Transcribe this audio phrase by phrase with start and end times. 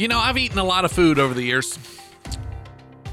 [0.00, 1.78] You know, I've eaten a lot of food over the years.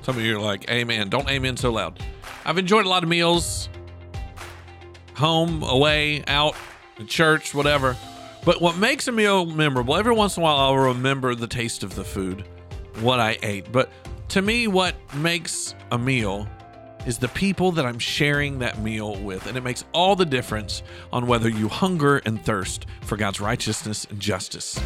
[0.00, 1.10] Some of you are like, Amen.
[1.10, 2.02] Don't amen so loud.
[2.42, 3.68] I've enjoyed a lot of meals,
[5.14, 6.56] home, away, out,
[6.98, 7.98] at church, whatever.
[8.46, 11.82] But what makes a meal memorable, every once in a while I'll remember the taste
[11.82, 12.48] of the food,
[13.00, 13.70] what I ate.
[13.70, 13.90] But
[14.28, 16.48] to me, what makes a meal
[17.04, 19.46] is the people that I'm sharing that meal with.
[19.46, 24.06] And it makes all the difference on whether you hunger and thirst for God's righteousness
[24.08, 24.80] and justice.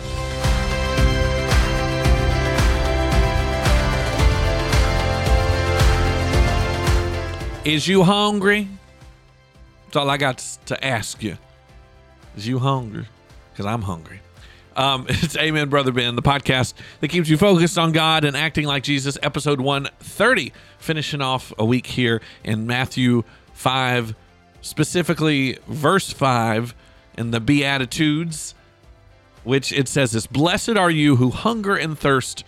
[7.65, 8.69] Is you hungry?
[9.87, 10.37] That's all I got
[10.67, 11.39] to ask you.
[12.37, 13.07] Is you hungry?
[13.53, 14.21] Because I'm hungry.
[14.77, 18.67] Um, it's Amen, Brother Ben, the podcast that keeps you focused on God and acting
[18.67, 24.15] like Jesus, episode 130, finishing off a week here in Matthew 5,
[24.61, 26.75] specifically verse 5
[27.17, 28.55] in the Beatitudes,
[29.43, 32.45] which it says this Blessed are you who hunger and thirst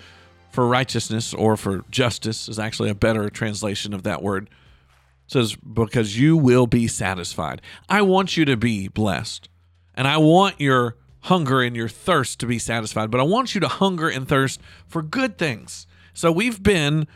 [0.50, 4.50] for righteousness or for justice, is actually a better translation of that word.
[5.26, 7.60] Says, because you will be satisfied.
[7.88, 9.48] I want you to be blessed,
[9.94, 13.60] and I want your hunger and your thirst to be satisfied, but I want you
[13.60, 15.86] to hunger and thirst for good things.
[16.14, 17.08] So we've been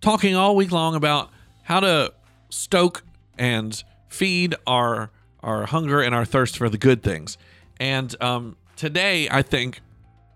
[0.00, 1.30] talking all week long about
[1.64, 2.12] how to
[2.48, 3.02] stoke
[3.38, 5.10] and feed our
[5.42, 7.38] our hunger and our thirst for the good things.
[7.78, 9.80] And um, today, I think,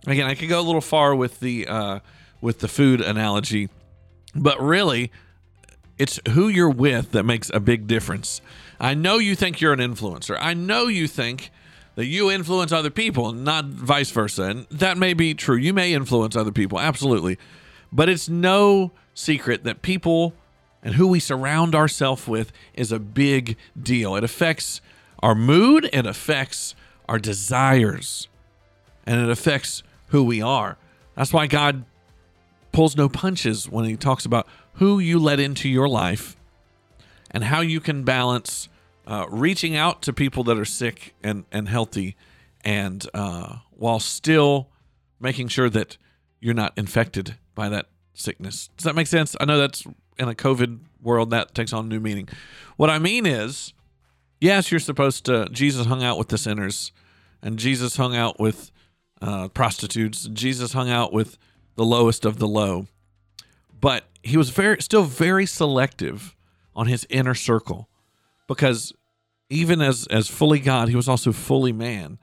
[0.07, 1.99] again, I could go a little far with the uh,
[2.41, 3.69] with the food analogy,
[4.35, 5.11] but really,
[5.99, 8.41] it's who you're with that makes a big difference.
[8.81, 10.37] I know you think you're an influencer.
[10.41, 11.51] I know you think
[11.95, 14.43] that you influence other people, not vice versa.
[14.43, 15.57] And that may be true.
[15.57, 17.39] You may influence other people, absolutely.
[17.93, 20.35] But it's no secret that people
[20.83, 24.17] and who we surround ourselves with is a big deal.
[24.17, 24.81] It affects
[25.21, 26.75] our mood, it affects
[27.09, 28.29] our desires,
[29.07, 30.77] and it affects who we are.
[31.17, 31.85] That's why God
[32.73, 36.37] pulls no punches when he talks about who you let into your life
[37.31, 38.69] and how you can balance
[39.07, 42.17] uh, reaching out to people that are sick and, and healthy
[42.65, 44.69] and uh, while still
[45.21, 45.97] making sure that
[46.41, 48.71] you're not infected by that sickness.
[48.77, 49.37] Does that make sense?
[49.41, 49.85] I know that's
[50.19, 52.29] in a COVID world that takes on new meaning.
[52.77, 53.73] What I mean is,
[54.41, 55.49] yes, you're supposed to.
[55.51, 56.93] Jesus hung out with the sinners,
[57.43, 58.71] and Jesus hung out with
[59.21, 60.29] uh, prostitutes.
[60.33, 61.37] Jesus hung out with
[61.77, 62.87] the lowest of the low,
[63.85, 66.35] but he was very still very selective
[66.75, 67.87] on his inner circle
[68.49, 68.95] because
[69.51, 72.19] even as as fully God, he was also fully man.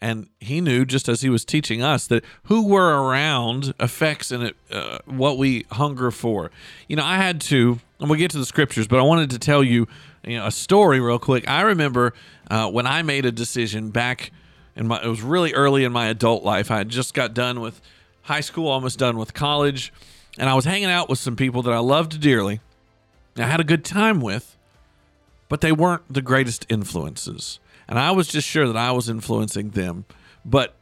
[0.00, 4.56] And he knew, just as he was teaching us, that who we're around affects it
[4.72, 6.50] uh, what we hunger for.
[6.88, 9.38] You know, I had to, and we'll get to the scriptures, but I wanted to
[9.38, 9.86] tell you,
[10.26, 11.48] you know, a story real quick.
[11.48, 12.12] I remember
[12.50, 14.32] uh, when I made a decision back
[14.74, 16.72] in my, it was really early in my adult life.
[16.72, 17.80] I had just got done with
[18.22, 19.92] high school, almost done with college,
[20.38, 22.60] and I was hanging out with some people that I loved dearly.
[23.36, 24.56] I had a good time with,
[25.48, 27.58] but they weren't the greatest influences.
[27.88, 30.04] And I was just sure that I was influencing them.
[30.44, 30.74] But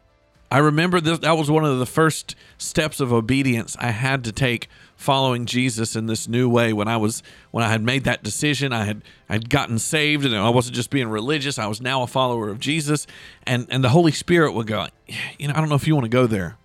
[0.52, 4.32] I remember this, that was one of the first steps of obedience I had to
[4.32, 8.22] take following Jesus in this new way when I was when I had made that
[8.22, 12.02] decision I had I'd gotten saved and I wasn't just being religious I was now
[12.02, 13.06] a follower of Jesus
[13.46, 14.86] and and the Holy Spirit would go
[15.38, 16.56] you know I don't know if you want to go there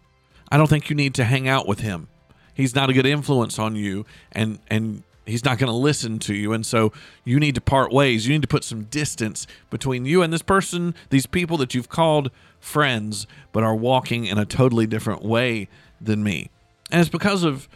[0.51, 2.09] I don't think you need to hang out with him
[2.57, 6.33] he's not a good influence on you and and he's not going to listen to
[6.33, 6.91] you and so
[7.23, 8.27] you need to part ways.
[8.27, 11.87] You need to put some distance between you and this person these people that you've
[11.87, 15.69] called friends but are walking in a totally different way
[16.01, 16.49] than me.
[16.91, 17.69] And it's because of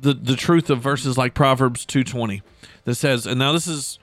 [0.00, 2.42] the the truth of verses like proverbs 220
[2.84, 3.98] that says and now this is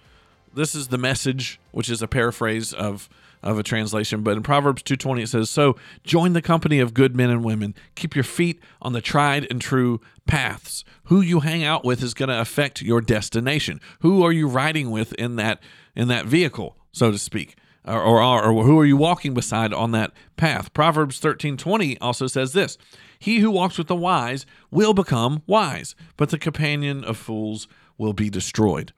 [0.54, 3.08] this is the message which is a paraphrase of
[3.46, 7.16] of a translation, but in Proverbs 2:20 it says, "So join the company of good
[7.16, 7.76] men and women.
[7.94, 10.84] Keep your feet on the tried and true paths.
[11.06, 13.80] Who you hang out with is going to affect your destination.
[14.00, 15.62] Who are you riding with in that
[15.96, 17.56] in that vehicle, so to speak?"
[17.88, 20.74] Or, or, or who are you walking beside on that path?
[20.74, 22.80] Proverbs 13:20 also says this:
[23.20, 28.14] "He who walks with the wise will become wise, but the companion of fools will
[28.14, 28.92] be destroyed."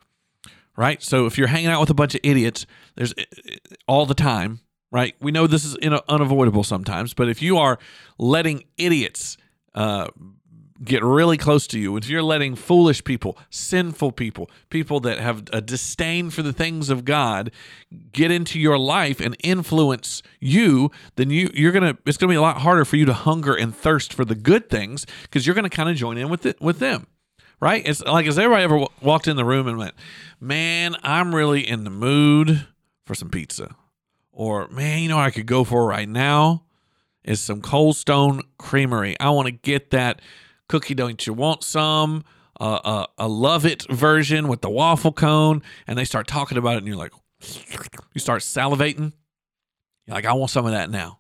[0.78, 1.02] Right?
[1.02, 2.66] So if you're hanging out with a bunch of idiots,
[2.96, 3.14] there's
[3.88, 5.16] all the time, right?
[5.20, 5.76] We know this is
[6.08, 7.80] unavoidable sometimes, but if you are
[8.18, 9.38] letting idiots
[9.74, 10.08] uh,
[10.84, 15.50] get really close to you, if you're letting foolish people, sinful people, people that have
[15.52, 17.52] a disdain for the things of God
[18.12, 22.42] get into your life and influence you, then you you're gonna it's gonna be a
[22.42, 25.70] lot harder for you to hunger and thirst for the good things because you're gonna
[25.70, 27.08] kind of join in with it with them
[27.60, 27.88] right?
[27.88, 29.96] It's like, has everybody ever w- walked in the room and went,
[30.40, 32.68] man, I'm really in the mood
[33.06, 33.76] for some pizza?
[34.32, 36.64] Or, man, you know I could go for right now
[37.24, 39.20] is some Cold Stone Creamery.
[39.20, 40.22] I want to get that
[40.70, 40.96] cookie.
[40.96, 42.24] Don't you want some?
[42.60, 46.74] Uh, uh, a love it version with the waffle cone, and they start talking about
[46.74, 47.12] it, and you're like,
[48.14, 49.14] you start salivating.
[50.08, 51.20] You're like, I want some of that now,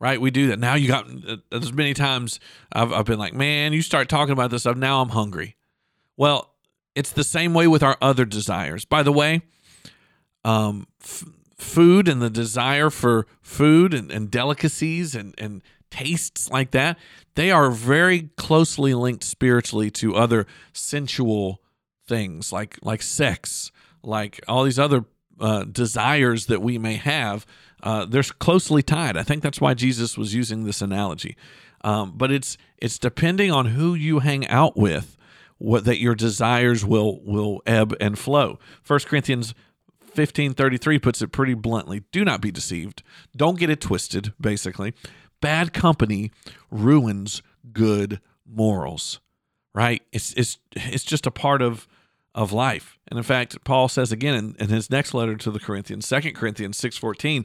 [0.00, 0.20] right?
[0.20, 0.74] We do that now.
[0.74, 2.40] You got uh, as many times
[2.72, 4.76] I've, I've been like, man, you start talking about this stuff.
[4.76, 5.56] Now I'm hungry.
[6.16, 6.50] Well,
[6.94, 8.84] it's the same way with our other desires.
[8.84, 9.42] By the way,
[10.44, 11.24] um, f-
[11.56, 16.98] food and the desire for food and, and delicacies and, and tastes like that,
[17.34, 21.60] they are very closely linked spiritually to other sensual
[22.06, 23.72] things like like sex,
[24.02, 25.04] like all these other
[25.40, 27.46] uh, desires that we may have.
[27.82, 29.16] Uh, they're closely tied.
[29.16, 31.36] I think that's why Jesus was using this analogy.
[31.82, 35.16] Um, but it's it's depending on who you hang out with,
[35.58, 38.58] what that your desires will will ebb and flow.
[38.82, 39.54] First Corinthians
[40.00, 42.02] 1533 puts it pretty bluntly.
[42.12, 43.02] Do not be deceived.
[43.36, 44.94] Don't get it twisted basically.
[45.40, 46.30] Bad company
[46.70, 47.42] ruins
[47.72, 49.20] good morals
[49.74, 50.02] right?
[50.12, 51.86] It's it's it's just a part of
[52.34, 52.98] of life.
[53.08, 56.32] And in fact paul says again in, in his next letter to the corinthians 2
[56.32, 57.44] corinthians 6.14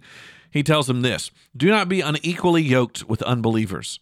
[0.49, 3.99] he tells them this do not be unequally yoked with unbelievers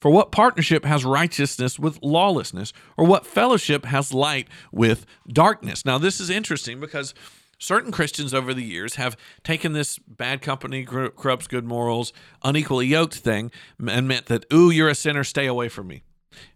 [0.00, 5.98] for what partnership has righteousness with lawlessness or what fellowship has light with darkness now
[5.98, 7.14] this is interesting because
[7.58, 12.12] certain Christians over the years have taken this bad company corrupts good morals,
[12.42, 13.50] unequally yoked thing
[13.86, 16.02] and meant that, ooh, you're a sinner, stay away from me.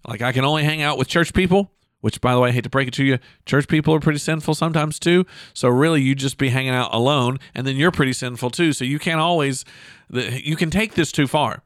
[0.06, 1.70] Like I can only hang out with church people,
[2.00, 4.18] which by the way, I hate to break it to you, church people are pretty
[4.18, 5.24] sinful sometimes too.
[5.54, 8.72] So really you just be hanging out alone and then you're pretty sinful too.
[8.72, 9.64] So you can't always
[10.10, 11.62] you can take this too far.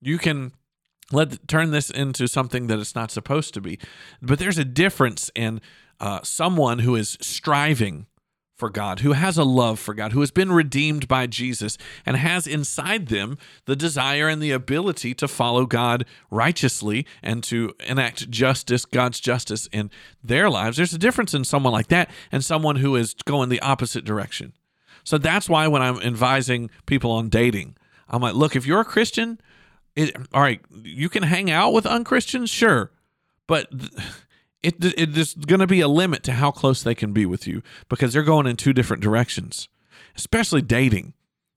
[0.00, 0.52] You can
[1.14, 3.78] let turn this into something that it's not supposed to be.
[4.20, 5.60] But there's a difference in
[6.00, 8.06] uh, someone who is striving
[8.56, 11.76] for God, who has a love for God, who has been redeemed by Jesus,
[12.06, 17.74] and has inside them the desire and the ability to follow God righteously and to
[17.80, 19.90] enact justice, God's justice in
[20.22, 20.76] their lives.
[20.76, 24.52] There's a difference in someone like that and someone who is going the opposite direction.
[25.02, 27.76] So that's why when I'm advising people on dating,
[28.08, 29.40] I'm like, look, if you're a Christian,
[29.96, 32.90] it, all right, you can hang out with unchristians, sure,
[33.46, 33.68] but.
[34.62, 37.46] It, it there's going to be a limit to how close they can be with
[37.46, 39.68] you because they're going in two different directions,
[40.16, 41.12] especially dating.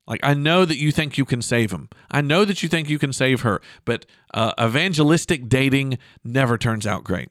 [0.08, 1.90] Like I know that you think you can save him.
[2.12, 6.88] I know that you think you can save her, but uh, evangelistic dating never turns
[6.88, 7.30] out great,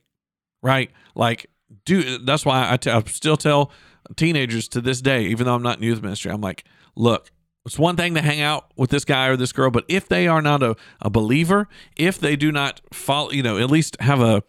[0.62, 0.91] right?
[1.14, 1.50] Like,
[1.85, 3.70] do that's why I, t- I still tell
[4.14, 6.64] teenagers to this day, even though I'm not in youth ministry, I'm like,
[6.94, 7.31] look,
[7.67, 10.27] it's one thing to hang out with this guy or this girl, but if they
[10.29, 14.21] are not a, a believer, if they do not follow, you know, at least have
[14.21, 14.43] a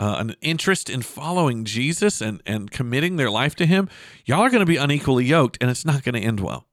[0.00, 3.88] uh, an interest in following Jesus and, and committing their life to Him,
[4.24, 6.66] y'all are going to be unequally yoked and it's not going to end well.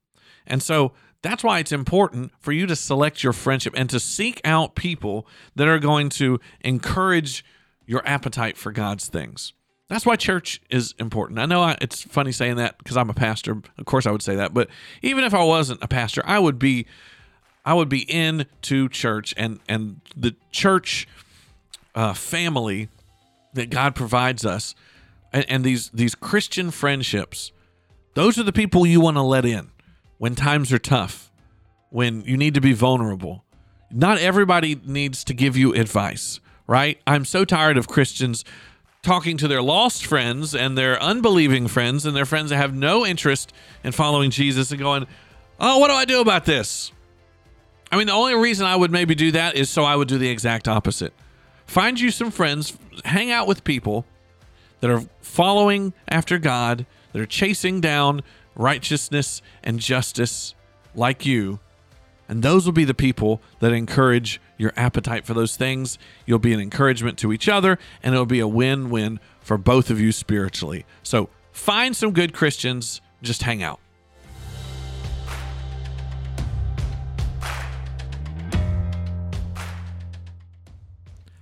[0.45, 0.91] And so
[1.23, 5.27] that's why it's important for you to select your friendship and to seek out people
[5.55, 7.43] that are going to encourage
[7.87, 9.53] your appetite for God's things.
[9.87, 11.39] That's why church is important.
[11.39, 13.61] I know I, it's funny saying that because I'm a pastor.
[13.77, 14.53] Of course, I would say that.
[14.53, 14.69] But
[15.01, 16.87] even if I wasn't a pastor, I would be,
[17.63, 21.07] I would be into church and and the church
[21.93, 22.89] uh, family
[23.53, 24.73] that God provides us
[25.35, 27.51] and, and these these Christian friendships,
[28.15, 29.69] those are the people you want to let in
[30.17, 31.29] when times are tough,
[31.89, 33.43] when you need to be vulnerable.
[33.91, 36.99] Not everybody needs to give you advice, right?
[37.05, 38.43] I'm so tired of Christians
[39.05, 43.05] talking to their lost friends and their unbelieving friends and their friends that have no
[43.05, 45.05] interest in following Jesus and going,
[45.59, 46.91] "Oh, what do I do about this?"
[47.91, 50.17] I mean, the only reason I would maybe do that is so I would do
[50.17, 51.13] the exact opposite.
[51.67, 54.05] Find you some friends, hang out with people
[54.81, 58.21] that are following after God, that are chasing down
[58.55, 60.55] righteousness and justice
[60.95, 61.59] like you.
[62.27, 65.99] And those will be the people that encourage your appetite for those things.
[66.25, 69.89] You'll be an encouragement to each other, and it'll be a win win for both
[69.89, 70.85] of you spiritually.
[71.03, 73.79] So find some good Christians, just hang out.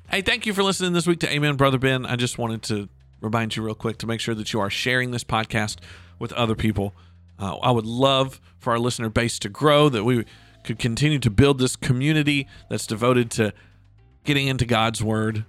[0.10, 2.06] Hey, thank you for listening this week to Amen, Brother Ben.
[2.06, 2.88] I just wanted to
[3.20, 5.78] remind you real quick to make sure that you are sharing this podcast
[6.20, 6.94] with other people.
[7.40, 10.25] Uh, I would love for our listener base to grow, that we
[10.63, 13.53] could continue to build this community that's devoted to
[14.24, 15.46] getting into God's Word,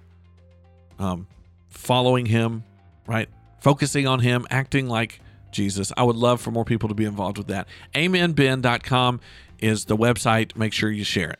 [0.99, 1.27] um,
[1.69, 2.63] following Him,
[3.07, 3.29] right?
[3.61, 5.19] Focusing on Him, acting like
[5.51, 5.91] Jesus.
[5.95, 7.67] I would love for more people to be involved with that.
[7.93, 9.21] AmenBen.com
[9.59, 10.55] is the website.
[10.55, 11.39] Make sure you share it.